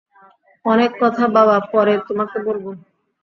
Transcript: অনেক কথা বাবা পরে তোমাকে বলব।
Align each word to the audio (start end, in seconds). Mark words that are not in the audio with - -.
অনেক 0.65 0.91
কথা 1.01 1.23
বাবা 1.35 1.57
পরে 1.71 1.93
তোমাকে 2.07 2.37
বলব। 2.47 2.65